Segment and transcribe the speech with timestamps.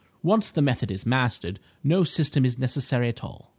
[0.23, 3.49] Once the method is mastered, no system is necessary at all."